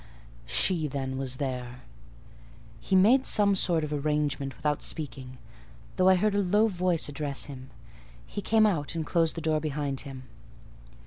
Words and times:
She 0.47 0.87
then 0.87 1.15
was 1.19 1.35
there. 1.35 1.83
He 2.79 2.95
made 2.95 3.27
some 3.27 3.53
sort 3.53 3.83
of 3.83 3.93
arrangement 3.93 4.57
without 4.57 4.81
speaking, 4.81 5.37
though 5.95 6.09
I 6.09 6.15
heard 6.15 6.33
a 6.33 6.41
low 6.41 6.65
voice 6.67 7.07
address 7.07 7.45
him: 7.45 7.69
he 8.25 8.41
came 8.41 8.65
out 8.65 8.95
and 8.95 9.05
closed 9.05 9.35
the 9.35 9.41
door 9.41 9.59
behind 9.59 9.99
him. 9.99 10.23